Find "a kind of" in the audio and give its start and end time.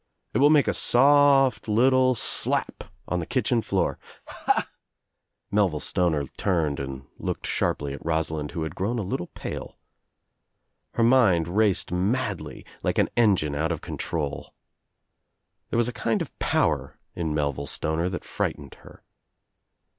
15.87-16.39